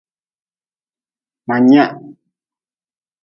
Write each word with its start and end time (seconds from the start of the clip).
Ma 1.47 1.55
nyea. 1.65 1.85